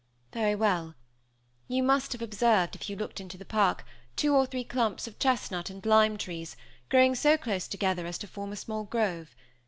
"Very 0.33 0.55
well; 0.55 0.95
you 1.67 1.83
must 1.83 2.11
have 2.13 2.23
observed, 2.23 2.75
if 2.75 2.89
you 2.89 2.95
looked 2.95 3.21
into 3.21 3.37
the 3.37 3.45
park, 3.45 3.85
two 4.15 4.33
or 4.33 4.47
three 4.47 4.63
clumps 4.63 5.05
of 5.05 5.19
chestnut 5.19 5.69
and 5.69 5.85
lime 5.85 6.17
trees, 6.17 6.57
growing 6.89 7.13
so 7.13 7.37
close 7.37 7.67
together 7.67 8.07
as 8.07 8.17
to 8.17 8.25
form 8.27 8.51
a 8.51 8.55
small 8.55 8.83
grove. 8.83 9.35